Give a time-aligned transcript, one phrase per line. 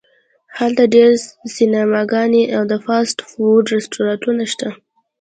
[0.57, 1.11] هلته ډیر
[1.55, 4.69] سینماګانې او د فاسټ فوډ رستورانتونه شته